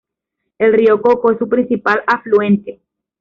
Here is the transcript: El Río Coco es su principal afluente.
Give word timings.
El 0.57 0.73
Río 0.73 0.99
Coco 0.99 1.31
es 1.31 1.37
su 1.37 1.47
principal 1.47 2.01
afluente. 2.07 2.81